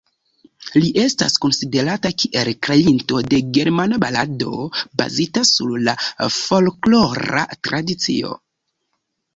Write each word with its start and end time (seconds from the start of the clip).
Li 0.83 0.87
estas 1.01 1.35
konsiderata 1.43 2.11
kiel 2.23 2.49
kreinto 2.69 3.21
de 3.35 3.41
germana 3.59 4.01
balado, 4.05 4.65
bazita 5.03 5.45
sur 5.53 5.79
la 5.91 5.97
folklora 6.41 7.47
tradicio. 7.71 8.39